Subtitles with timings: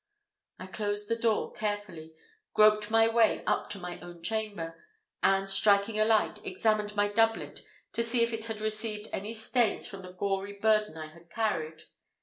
[0.57, 2.15] I closed the door carefully,
[2.55, 4.83] groped my way up to my own chamber,
[5.21, 7.61] and striking a light, examined my doublet,
[7.93, 11.83] to see if it had received any stains from the gory burden I had carried.